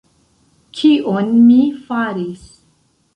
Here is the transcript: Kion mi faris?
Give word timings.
Kion 0.79 1.29
mi 1.49 1.57
faris? 1.91 2.49